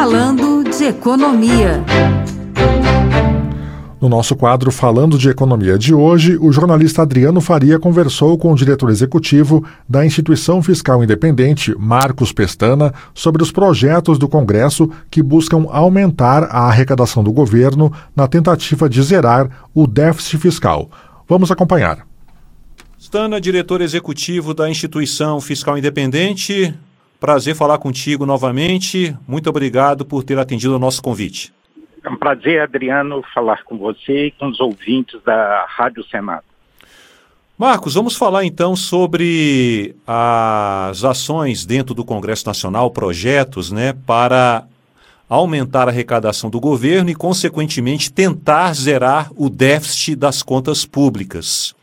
Falando 0.00 0.64
de 0.64 0.84
Economia. 0.84 1.84
No 4.00 4.08
nosso 4.08 4.34
quadro 4.34 4.72
Falando 4.72 5.18
de 5.18 5.28
Economia 5.28 5.78
de 5.78 5.92
hoje, 5.92 6.38
o 6.40 6.50
jornalista 6.50 7.02
Adriano 7.02 7.38
Faria 7.38 7.78
conversou 7.78 8.38
com 8.38 8.50
o 8.50 8.56
diretor 8.56 8.88
executivo 8.88 9.62
da 9.86 10.02
Instituição 10.02 10.62
Fiscal 10.62 11.04
Independente, 11.04 11.74
Marcos 11.78 12.32
Pestana, 12.32 12.94
sobre 13.12 13.42
os 13.42 13.52
projetos 13.52 14.18
do 14.18 14.26
Congresso 14.26 14.90
que 15.10 15.22
buscam 15.22 15.66
aumentar 15.68 16.44
a 16.44 16.60
arrecadação 16.60 17.22
do 17.22 17.30
governo 17.30 17.92
na 18.16 18.26
tentativa 18.26 18.88
de 18.88 19.02
zerar 19.02 19.50
o 19.74 19.86
déficit 19.86 20.38
fiscal. 20.38 20.90
Vamos 21.28 21.50
acompanhar. 21.50 22.06
Stana, 22.98 23.38
diretor 23.38 23.82
executivo 23.82 24.54
da 24.54 24.70
Instituição 24.70 25.42
Fiscal 25.42 25.76
Independente, 25.76 26.74
prazer 27.20 27.54
falar 27.54 27.78
contigo 27.78 28.24
novamente. 28.24 29.14
Muito 29.28 29.50
obrigado 29.50 30.04
por 30.06 30.24
ter 30.24 30.38
atendido 30.38 30.74
o 30.74 30.78
nosso 30.78 31.02
convite. 31.02 31.52
É 32.02 32.08
um 32.08 32.16
prazer, 32.16 32.62
Adriano, 32.62 33.22
falar 33.34 33.62
com 33.62 33.76
você 33.76 34.28
e 34.28 34.30
com 34.30 34.48
os 34.48 34.58
ouvintes 34.58 35.20
da 35.22 35.66
Rádio 35.68 36.02
Senado. 36.04 36.44
Marcos, 37.58 37.92
vamos 37.92 38.16
falar 38.16 38.46
então 38.46 38.74
sobre 38.74 39.94
as 40.06 41.04
ações 41.04 41.66
dentro 41.66 41.94
do 41.94 42.06
Congresso 42.06 42.46
Nacional, 42.46 42.90
projetos, 42.90 43.70
né, 43.70 43.92
para 44.06 44.64
aumentar 45.28 45.86
a 45.86 45.90
arrecadação 45.90 46.48
do 46.48 46.58
governo 46.58 47.10
e, 47.10 47.14
consequentemente, 47.14 48.10
tentar 48.10 48.72
zerar 48.72 49.30
o 49.36 49.50
déficit 49.50 50.16
das 50.16 50.42
contas 50.42 50.86
públicas. 50.86 51.74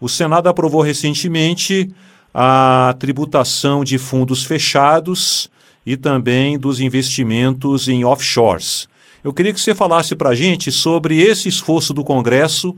O 0.00 0.08
Senado 0.08 0.48
aprovou 0.48 0.82
recentemente 0.82 1.92
a 2.34 2.96
tributação 2.98 3.84
de 3.84 3.96
fundos 3.96 4.44
fechados 4.44 5.48
e 5.86 5.96
também 5.96 6.58
dos 6.58 6.80
investimentos 6.80 7.86
em 7.88 8.04
offshores. 8.04 8.88
Eu 9.22 9.32
queria 9.32 9.52
que 9.52 9.60
você 9.60 9.74
falasse 9.74 10.16
para 10.16 10.30
a 10.30 10.34
gente 10.34 10.72
sobre 10.72 11.20
esse 11.20 11.48
esforço 11.48 11.94
do 11.94 12.02
Congresso 12.02 12.76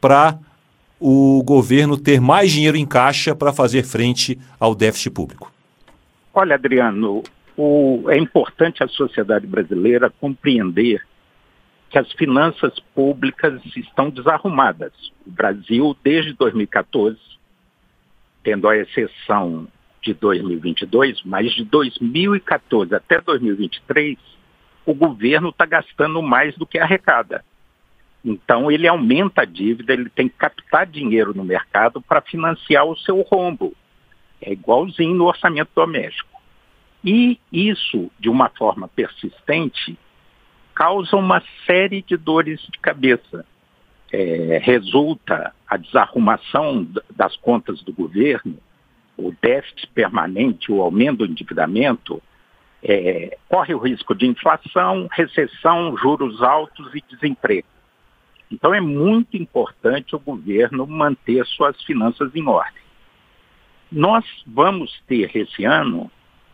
para 0.00 0.38
o 1.00 1.42
governo 1.42 1.96
ter 1.96 2.20
mais 2.20 2.52
dinheiro 2.52 2.76
em 2.76 2.86
caixa 2.86 3.34
para 3.34 3.52
fazer 3.52 3.84
frente 3.84 4.38
ao 4.60 4.74
déficit 4.74 5.10
público. 5.10 5.50
Olha, 6.34 6.56
Adriano, 6.56 7.22
o, 7.56 8.04
é 8.08 8.18
importante 8.18 8.82
a 8.84 8.88
sociedade 8.88 9.46
brasileira 9.46 10.12
compreender 10.20 11.02
que 11.90 11.98
as 11.98 12.12
finanças 12.12 12.78
públicas 12.94 13.60
estão 13.74 14.10
desarrumadas. 14.10 14.92
O 15.26 15.30
Brasil, 15.30 15.96
desde 16.04 16.32
2014, 16.34 17.18
tendo 18.48 18.66
a 18.66 18.78
exceção 18.78 19.68
de 20.00 20.14
2022, 20.14 21.20
mas 21.22 21.52
de 21.52 21.64
2014 21.64 22.94
até 22.94 23.20
2023, 23.20 24.16
o 24.86 24.94
governo 24.94 25.50
está 25.50 25.66
gastando 25.66 26.22
mais 26.22 26.56
do 26.56 26.64
que 26.64 26.78
arrecada. 26.78 27.44
Então, 28.24 28.70
ele 28.70 28.88
aumenta 28.88 29.42
a 29.42 29.44
dívida, 29.44 29.92
ele 29.92 30.08
tem 30.08 30.30
que 30.30 30.36
captar 30.38 30.86
dinheiro 30.86 31.34
no 31.34 31.44
mercado 31.44 32.00
para 32.00 32.22
financiar 32.22 32.86
o 32.86 32.96
seu 32.96 33.20
rombo. 33.20 33.74
É 34.40 34.50
igualzinho 34.50 35.14
no 35.14 35.26
orçamento 35.26 35.68
doméstico. 35.74 36.40
E 37.04 37.38
isso, 37.52 38.10
de 38.18 38.30
uma 38.30 38.48
forma 38.48 38.88
persistente, 38.88 39.98
causa 40.74 41.16
uma 41.16 41.42
série 41.66 42.00
de 42.00 42.16
dores 42.16 42.62
de 42.62 42.78
cabeça. 42.78 43.44
É, 44.10 44.58
resulta 44.62 45.52
a 45.66 45.76
desarrumação 45.76 46.86
das 47.14 47.36
contas 47.36 47.82
do 47.82 47.92
governo, 47.92 48.56
o 49.16 49.34
déficit 49.42 49.86
permanente, 49.88 50.72
o 50.72 50.80
aumento 50.80 51.18
do 51.18 51.26
endividamento, 51.26 52.22
é, 52.82 53.36
corre 53.48 53.74
o 53.74 53.78
risco 53.78 54.14
de 54.14 54.26
inflação, 54.26 55.08
recessão, 55.10 55.96
juros 55.98 56.42
altos 56.42 56.94
e 56.94 57.02
desemprego. 57.10 57.66
Então 58.50 58.74
é 58.74 58.80
muito 58.80 59.36
importante 59.36 60.16
o 60.16 60.18
governo 60.18 60.86
manter 60.86 61.44
suas 61.46 61.80
finanças 61.82 62.34
em 62.34 62.46
ordem. 62.46 62.82
Nós 63.90 64.24
vamos 64.46 64.90
ter 65.06 65.34
esse 65.36 65.64
ano 65.64 66.10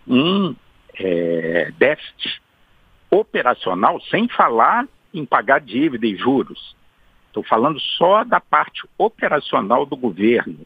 um 0.07 0.55
é, 0.95 1.73
déficit 1.79 2.41
operacional, 3.11 4.01
sem 4.03 4.29
falar 4.29 4.87
em 5.13 5.25
pagar 5.25 5.61
dívida 5.61 6.07
e 6.07 6.17
juros. 6.17 6.75
Estou 7.35 7.43
falando 7.43 7.81
só 7.81 8.23
da 8.23 8.39
parte 8.39 8.87
operacional 8.97 9.85
do 9.85 9.97
governo, 9.97 10.61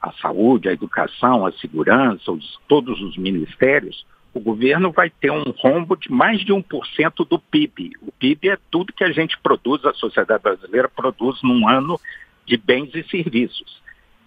a 0.00 0.10
saúde, 0.12 0.66
a 0.66 0.72
educação, 0.72 1.44
a 1.44 1.52
segurança, 1.52 2.32
os, 2.32 2.58
todos 2.66 3.02
os 3.02 3.18
ministérios 3.18 4.06
o 4.32 4.40
governo 4.40 4.90
vai 4.92 5.10
ter 5.10 5.30
um 5.30 5.52
rombo 5.56 5.94
de 5.96 6.10
mais 6.12 6.40
de 6.40 6.52
1% 6.52 7.26
do 7.26 7.38
PIB. 7.38 7.92
O 8.02 8.12
PIB 8.12 8.50
é 8.50 8.58
tudo 8.70 8.92
que 8.92 9.04
a 9.04 9.10
gente 9.10 9.38
produz, 9.38 9.82
a 9.84 9.94
sociedade 9.94 10.42
brasileira 10.42 10.90
produz 10.90 11.42
num 11.42 11.66
ano 11.66 11.98
de 12.44 12.58
bens 12.58 12.94
e 12.94 13.02
serviços. 13.04 13.80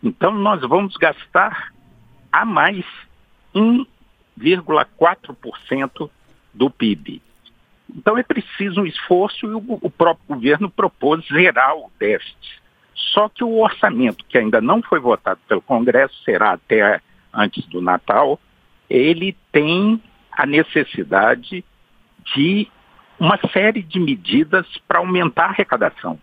Então, 0.04 0.32
nós 0.32 0.62
vamos 0.62 0.98
gastar 0.98 1.72
a 2.32 2.44
mais 2.44 2.84
1,4% 3.54 6.10
do 6.54 6.70
PIB. 6.72 7.22
Então, 7.96 8.18
é 8.18 8.24
preciso 8.24 8.82
um 8.82 8.86
esforço 8.86 9.46
e 9.46 9.54
o, 9.54 9.80
o 9.82 9.90
próprio 9.90 10.36
governo 10.36 10.70
propôs 10.70 11.26
zerar 11.28 11.76
o 11.76 11.92
déficit. 12.00 12.60
Só 13.14 13.30
que 13.30 13.44
o 13.44 13.60
orçamento, 13.60 14.26
que 14.26 14.38
ainda 14.38 14.62
não 14.62 14.82
foi 14.82 15.00
votado 15.00 15.40
pelo 15.48 15.62
Congresso, 15.62 16.14
será 16.24 16.52
até 16.52 17.02
antes 17.34 17.66
do 17.68 17.82
Natal, 17.82 18.40
ele 18.90 19.36
tem 19.52 20.02
a 20.32 20.46
necessidade 20.46 21.64
de 22.36 22.68
uma 23.20 23.38
série 23.52 23.82
de 23.82 24.00
medidas 24.00 24.66
para 24.88 25.00
aumentar 25.00 25.46
a 25.46 25.50
arrecadação. 25.50 26.20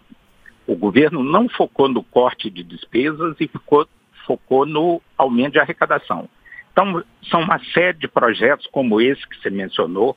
O 0.67 0.75
governo 0.75 1.23
não 1.23 1.49
focou 1.49 1.89
no 1.89 2.03
corte 2.03 2.51
de 2.51 2.63
despesas 2.63 3.37
e 3.39 3.47
ficou, 3.47 3.87
focou 4.27 4.67
no 4.67 5.01
aumento 5.17 5.53
de 5.53 5.59
arrecadação. 5.61 6.29
Então, 6.73 7.03
são 7.31 7.41
uma 7.41 7.59
série 7.73 7.99
de 7.99 8.09
projetos 8.09 8.67
como 8.67 9.01
esse 9.01 9.27
que 9.29 9.41
você 9.41 9.49
mencionou, 9.49 10.17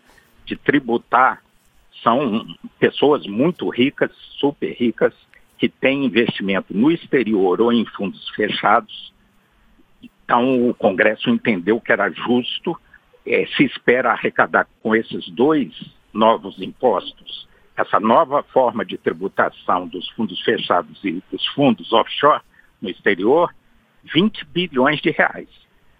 de 0.50 0.58
tributar, 0.58 1.42
são 2.04 2.46
pessoas 2.78 3.26
muito 3.26 3.70
ricas, 3.70 4.12
super 4.40 4.74
ricas, 4.74 5.14
que 5.58 5.70
têm 5.70 6.06
investimento 6.06 6.76
no 6.76 6.92
exterior 6.92 7.62
ou 7.62 7.72
em 7.72 7.86
fundos 7.86 8.28
fechados, 8.30 9.14
então, 10.30 10.70
o 10.70 10.76
Congresso 10.76 11.28
entendeu 11.28 11.82
que 11.82 11.92
era 11.92 12.08
justo, 12.12 12.80
é, 13.26 13.48
se 13.48 13.64
espera 13.64 14.12
arrecadar 14.12 14.68
com 14.84 14.96
esses 14.96 15.28
dois 15.30 15.74
novos 16.14 16.62
impostos, 16.62 17.48
essa 17.76 18.00
nova 18.00 18.44
forma 18.44 18.86
de 18.86 18.96
tributação 18.96 19.88
dos 19.88 20.08
fundos 20.12 20.40
fechados 20.42 21.04
e 21.04 21.24
dos 21.31 21.44
fundos 21.48 21.92
offshore 21.92 22.44
no 22.80 22.92
exterior, 22.92 23.52
20 24.14 24.46
bilhões 24.46 25.02
de 25.02 25.10
reais. 25.10 25.50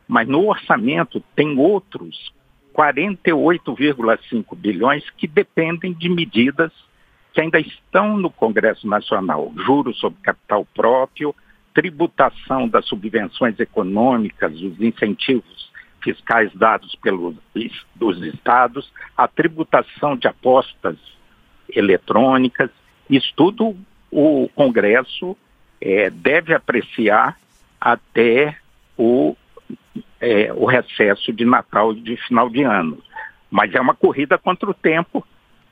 Mas 0.08 0.28
no 0.28 0.48
orçamento 0.48 1.24
tem 1.36 1.58
outros 1.58 2.32
48,5 2.80 4.56
bilhões 4.56 5.04
que 5.18 5.28
dependem 5.28 5.92
de 5.92 6.08
medidas 6.08 6.72
que 7.34 7.42
ainda 7.42 7.60
estão 7.60 8.18
no 8.18 8.30
Congresso 8.32 8.88
Nacional, 8.88 9.52
juros 9.58 10.00
sobre 10.00 10.18
capital 10.24 10.66
próprio, 10.74 11.36
tributação 11.74 12.70
das 12.70 12.88
subvenções 12.88 13.60
econômicas, 13.60 14.54
os 14.54 14.80
incentivos 14.80 15.70
fiscais 16.02 16.52
dados 16.56 16.96
pelos 16.96 17.36
dos 17.94 18.24
estados, 18.24 18.90
a 19.18 19.28
tributação 19.28 20.16
de 20.16 20.30
apostas 20.30 20.96
eletrônicas, 21.70 22.72
isso 23.10 23.34
tudo 23.36 23.76
o 24.10 24.50
Congresso 24.56 25.36
é, 25.82 26.10
deve 26.10 26.54
apreciar 26.54 27.38
até 27.80 28.58
o, 28.98 29.36
é, 30.22 30.52
o 30.54 30.66
recesso 30.66 31.32
de 31.34 31.46
Natal 31.46 31.94
e 31.94 32.02
de 32.02 32.18
final 32.28 32.50
de 32.50 32.64
ano. 32.64 32.98
Mas 33.50 33.74
é 33.74 33.82
uma 33.82 33.96
corrida 33.96 34.38
contra 34.38 34.70
o 34.70 34.74
tempo, 34.74 35.26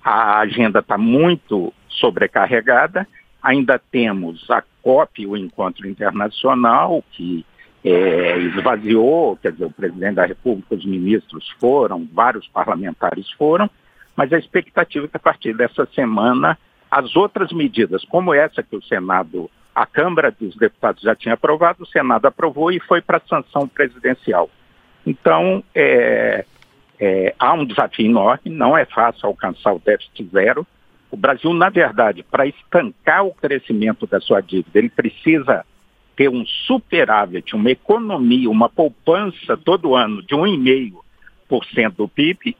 a 0.04 0.40
agenda 0.40 0.80
está 0.80 0.98
muito 0.98 1.74
sobrecarregada 1.90 3.08
Ainda 3.42 3.80
temos 3.80 4.50
a 4.50 4.64
COP, 4.82 5.26
o 5.26 5.38
Encontro 5.38 5.88
Internacional, 5.88 7.04
que 7.12 7.46
é, 7.84 8.38
esvaziou, 8.40 9.38
quer 9.38 9.52
dizer, 9.54 9.66
o 9.66 9.72
presidente 9.72 10.16
da 10.16 10.26
República, 10.26 10.76
os 10.76 10.86
ministros 10.86 11.48
foram, 11.60 12.08
vários 12.12 12.48
parlamentares 12.48 13.32
foram, 13.38 13.70
mas 14.16 14.34
a 14.34 14.38
expectativa 14.38 15.06
é 15.06 15.08
que 15.08 15.16
a 15.18 15.20
partir 15.20 15.56
dessa 15.56 15.86
semana 15.94 16.58
as 16.90 17.16
outras 17.16 17.52
medidas, 17.52 18.04
como 18.06 18.34
essa 18.34 18.64
que 18.64 18.76
o 18.76 18.84
Senado, 18.84 19.50
a 19.78 19.86
Câmara 19.86 20.32
dos 20.32 20.56
Deputados 20.56 21.04
já 21.04 21.16
tinha 21.16 21.36
aprovado, 21.36 21.84
o 21.84 21.88
Senado 21.88 22.26
aprovou 22.26 22.72
e 22.72 22.80
foi 22.80 23.00
para 23.00 23.18
a 23.18 23.28
sanção 23.30 23.68
presidencial. 23.68 24.50
Então, 25.06 25.64
é, 25.76 26.44
é, 27.00 27.36
há 27.38 27.54
um 27.54 27.64
desafio 27.64 28.08
enorme, 28.08 28.50
não 28.50 28.76
é 28.76 28.86
fácil 28.86 29.28
alcançar 29.28 29.74
o 29.74 29.80
déficit 29.80 30.28
zero, 30.32 30.66
o 31.12 31.16
Brasil, 31.16 31.54
na 31.54 31.70
verdade, 31.70 32.24
para 32.24 32.48
estancar 32.48 33.24
o 33.24 33.36
crescimento 33.36 34.08
da 34.08 34.20
sua 34.20 34.42
dívida, 34.42 34.80
ele 34.80 34.90
precisa 34.90 35.64
ter 36.16 36.28
um 36.28 36.44
superávit, 36.66 37.56
uma 37.56 37.70
economia, 37.70 38.50
uma 38.50 38.68
poupança 38.68 39.56
todo 39.56 39.96
ano 39.96 40.24
de 40.24 40.34
1,5% 40.34 41.92
do 41.96 42.08
PIB. 42.08 42.58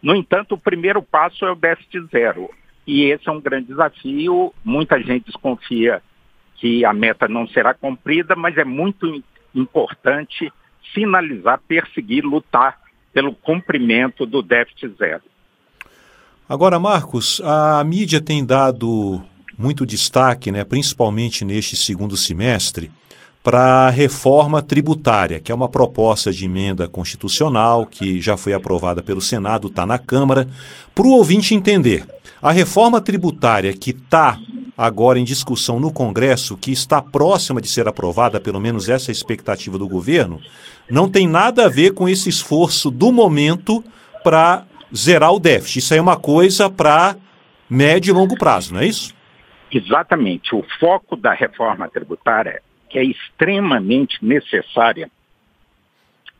No 0.00 0.14
entanto, 0.14 0.54
o 0.54 0.58
primeiro 0.58 1.02
passo 1.02 1.44
é 1.44 1.50
o 1.50 1.56
déficit 1.56 2.06
zero. 2.12 2.48
E 2.86 3.06
esse 3.06 3.28
é 3.28 3.32
um 3.32 3.40
grande 3.40 3.66
desafio. 3.66 4.54
Muita 4.64 5.00
gente 5.02 5.26
desconfia 5.26 6.00
que 6.60 6.84
a 6.84 6.92
meta 6.92 7.26
não 7.26 7.48
será 7.48 7.72
cumprida, 7.72 8.36
mas 8.36 8.56
é 8.58 8.64
muito 8.64 9.22
importante 9.54 10.52
sinalizar, 10.94 11.60
perseguir, 11.66 12.24
lutar 12.24 12.78
pelo 13.12 13.34
cumprimento 13.34 14.26
do 14.26 14.42
déficit 14.42 14.94
zero. 14.98 15.22
Agora, 16.48 16.78
Marcos, 16.78 17.40
a 17.44 17.82
mídia 17.82 18.20
tem 18.20 18.44
dado 18.44 19.22
muito 19.56 19.86
destaque, 19.86 20.52
né, 20.52 20.64
principalmente 20.64 21.44
neste 21.44 21.76
segundo 21.76 22.16
semestre, 22.16 22.90
para 23.42 23.86
a 23.86 23.90
reforma 23.90 24.60
tributária, 24.60 25.40
que 25.40 25.50
é 25.50 25.54
uma 25.54 25.68
proposta 25.68 26.30
de 26.30 26.44
emenda 26.44 26.86
constitucional 26.88 27.86
que 27.86 28.20
já 28.20 28.36
foi 28.36 28.52
aprovada 28.52 29.02
pelo 29.02 29.20
Senado, 29.20 29.68
está 29.68 29.86
na 29.86 29.98
Câmara. 29.98 30.46
Para 30.94 31.06
o 31.06 31.12
ouvinte 31.12 31.54
entender, 31.54 32.06
a 32.42 32.52
reforma 32.52 33.00
tributária 33.00 33.72
que 33.72 33.90
está 33.90 34.38
agora 34.80 35.18
em 35.18 35.24
discussão 35.24 35.78
no 35.78 35.92
Congresso, 35.92 36.56
que 36.56 36.72
está 36.72 37.02
próxima 37.02 37.60
de 37.60 37.68
ser 37.68 37.86
aprovada, 37.86 38.40
pelo 38.40 38.58
menos 38.58 38.88
essa 38.88 39.10
é 39.10 39.12
a 39.12 39.12
expectativa 39.12 39.76
do 39.76 39.86
governo, 39.86 40.40
não 40.88 41.06
tem 41.06 41.28
nada 41.28 41.66
a 41.66 41.68
ver 41.68 41.92
com 41.92 42.08
esse 42.08 42.30
esforço 42.30 42.90
do 42.90 43.12
momento 43.12 43.84
para 44.24 44.64
zerar 44.96 45.34
o 45.34 45.38
déficit. 45.38 45.80
Isso 45.80 45.92
aí 45.92 45.98
é 45.98 46.02
uma 46.02 46.18
coisa 46.18 46.70
para 46.70 47.14
médio 47.68 48.10
e 48.10 48.14
longo 48.14 48.38
prazo, 48.38 48.72
não 48.72 48.80
é 48.80 48.86
isso? 48.86 49.14
Exatamente. 49.70 50.54
O 50.54 50.64
foco 50.80 51.14
da 51.14 51.34
reforma 51.34 51.86
tributária 51.86 52.62
que 52.88 52.98
é 52.98 53.04
extremamente 53.04 54.24
necessária. 54.24 55.10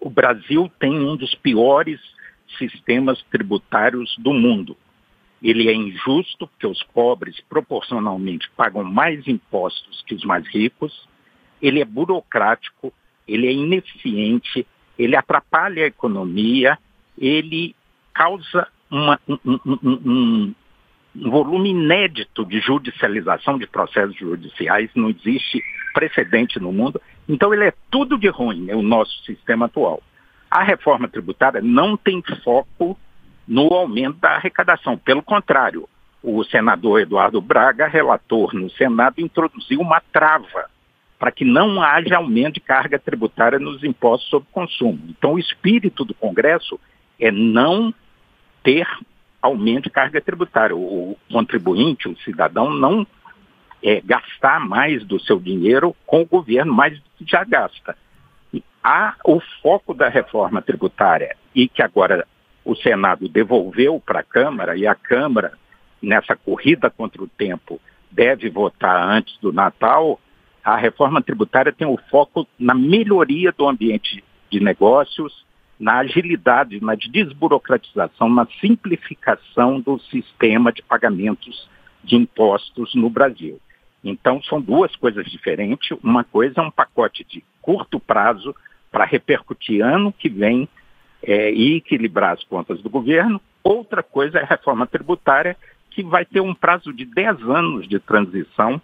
O 0.01 0.09
Brasil 0.09 0.73
tem 0.81 0.99
um 0.99 1.15
dos 1.15 1.35
piores 1.35 2.01
sistemas 2.57 3.23
tributários 3.31 4.17
do 4.19 4.33
mundo. 4.33 4.75
Ele 5.43 5.69
é 5.69 5.75
injusto 5.75 6.47
porque 6.47 6.67
os 6.67 6.83
pobres 6.83 7.41
proporcionalmente 7.49 8.51
pagam 8.57 8.85
mais 8.85 9.27
impostos 9.27 10.03
que 10.07 10.15
os 10.15 10.25
mais 10.25 10.47
ricos. 10.47 11.09
Ele 11.63 11.81
é 11.81 11.85
burocrático, 11.85 12.93
ele 13.27 13.47
é 13.47 13.53
ineficiente, 13.53 14.67
ele 14.99 15.17
atrapalha 15.17 15.85
a 15.85 15.87
economia, 15.87 16.79
ele 17.17 17.75
causa 18.13 18.69
uma, 18.91 19.19
um, 19.29 19.39
um, 19.45 19.61
um, 19.75 20.55
um 21.17 21.31
volume 21.31 21.71
inédito 21.71 22.45
de 22.45 22.61
judicialização 22.61 23.59
de 23.59 23.67
processos 23.67 24.17
judiciais, 24.17 24.91
não 24.95 25.09
existe 25.09 25.63
precedente 25.95 26.59
no 26.59 26.73
mundo. 26.73 27.01
Então 27.29 27.53
ele 27.55 27.65
é 27.65 27.75
tudo 27.91 28.19
de 28.19 28.29
ruim, 28.29 28.69
é 28.69 28.77
o 28.77 28.83
nosso 28.83 29.25
sistema 29.25 29.67
atual. 29.67 30.03
A 30.51 30.63
reforma 30.63 31.09
tributária 31.09 31.61
não 31.63 31.97
tem 31.97 32.23
foco 32.43 32.99
no 33.51 33.67
aumento 33.75 34.17
da 34.21 34.37
arrecadação. 34.37 34.97
Pelo 34.97 35.25
contrário, 35.25 35.89
o 36.23 36.45
senador 36.45 37.01
Eduardo 37.01 37.41
Braga, 37.41 37.89
relator 37.89 38.55
no 38.55 38.71
Senado, 38.71 39.21
introduziu 39.21 39.81
uma 39.81 40.01
trava 40.13 40.71
para 41.19 41.33
que 41.33 41.45
não 41.45 41.83
haja 41.83 42.17
aumento 42.17 42.55
de 42.55 42.61
carga 42.61 42.97
tributária 42.97 43.59
nos 43.59 43.83
impostos 43.83 44.31
sobre 44.31 44.49
consumo. 44.53 45.01
Então, 45.09 45.33
o 45.33 45.39
espírito 45.39 46.05
do 46.05 46.15
Congresso 46.15 46.79
é 47.19 47.33
não 47.33 47.93
ter 48.63 48.87
aumento 49.43 49.85
de 49.85 49.91
carga 49.91 50.21
tributária. 50.21 50.77
O 50.77 51.19
contribuinte, 51.29 52.09
o 52.09 52.17
cidadão, 52.19 52.71
não 52.71 53.05
é, 53.83 54.01
gastar 54.01 54.61
mais 54.61 55.05
do 55.05 55.19
seu 55.19 55.41
dinheiro 55.41 55.95
com 56.07 56.23
o 56.23 56.27
governo, 56.27 56.73
mais 56.73 56.97
do 56.97 57.05
que 57.19 57.29
já 57.29 57.43
gasta. 57.43 57.97
há 58.83 59.17
o 59.25 59.41
foco 59.61 59.93
da 59.93 60.09
reforma 60.09 60.63
tributária 60.63 61.37
e 61.53 61.69
que 61.69 61.83
agora 61.83 62.25
o 62.71 62.77
Senado 62.77 63.29
devolveu 63.29 63.99
para 63.99 64.21
a 64.21 64.23
Câmara 64.23 64.77
e 64.77 64.87
a 64.87 64.95
Câmara, 64.95 65.55
nessa 66.01 66.37
corrida 66.37 66.89
contra 66.89 67.21
o 67.21 67.27
tempo, 67.27 67.81
deve 68.09 68.49
votar 68.49 69.09
antes 69.09 69.37
do 69.41 69.53
Natal, 69.53 70.21
a 70.63 70.77
reforma 70.77 71.21
tributária 71.21 71.73
tem 71.73 71.89
o 71.89 71.99
foco 72.09 72.47
na 72.57 72.73
melhoria 72.73 73.51
do 73.51 73.69
ambiente 73.69 74.23
de 74.49 74.61
negócios, 74.61 75.45
na 75.81 75.99
agilidade, 75.99 76.81
na 76.81 76.95
desburocratização, 76.95 78.29
na 78.29 78.47
simplificação 78.61 79.81
do 79.81 79.99
sistema 79.99 80.73
de 80.73 80.83
pagamentos 80.83 81.69
de 82.05 82.15
impostos 82.15 82.95
no 82.95 83.11
Brasil. 83.11 83.59
Então, 84.05 84.41
são 84.45 84.61
duas 84.61 84.95
coisas 84.95 85.27
diferentes. 85.27 85.99
Uma 86.05 86.23
coisa 86.23 86.61
é 86.61 86.63
um 86.63 86.71
pacote 86.71 87.25
de 87.25 87.43
curto 87.61 87.99
prazo 87.99 88.55
para 88.93 89.05
repercutir 89.05 89.83
ano 89.83 90.13
que 90.13 90.29
vem 90.29 90.69
é, 91.23 91.53
e 91.53 91.77
equilibrar 91.77 92.35
as 92.35 92.45
contas 92.45 92.81
do 92.83 92.91
governo. 92.91 93.41
Outra 93.63 94.03
coisa 94.03 94.39
é 94.39 94.43
a 94.43 94.47
reforma 94.47 94.87
tributária, 94.87 95.57
que 95.91 96.03
vai 96.03 96.25
ter 96.25 96.41
um 96.41 96.55
prazo 96.55 96.93
de 96.93 97.05
10 97.05 97.43
anos 97.43 97.89
de 97.89 97.99
transição 97.99 98.81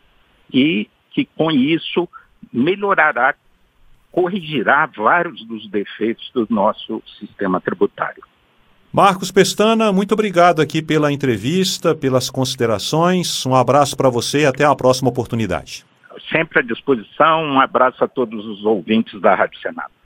e 0.52 0.88
que, 1.10 1.24
com 1.24 1.50
isso, 1.50 2.08
melhorará, 2.52 3.34
corrigirá 4.10 4.86
vários 4.86 5.44
dos 5.46 5.68
defeitos 5.68 6.30
do 6.34 6.46
nosso 6.50 7.02
sistema 7.18 7.60
tributário. 7.60 8.22
Marcos 8.92 9.30
Pestana, 9.30 9.92
muito 9.92 10.12
obrigado 10.12 10.62
aqui 10.62 10.80
pela 10.80 11.12
entrevista, 11.12 11.94
pelas 11.94 12.30
considerações. 12.30 13.44
Um 13.44 13.54
abraço 13.54 13.96
para 13.96 14.08
você 14.08 14.40
e 14.40 14.46
até 14.46 14.64
a 14.64 14.74
próxima 14.74 15.10
oportunidade. 15.10 15.84
Sempre 16.32 16.60
à 16.60 16.62
disposição. 16.62 17.44
Um 17.44 17.60
abraço 17.60 18.02
a 18.02 18.08
todos 18.08 18.46
os 18.46 18.64
ouvintes 18.64 19.20
da 19.20 19.34
Rádio 19.34 19.60
Senado. 19.60 19.92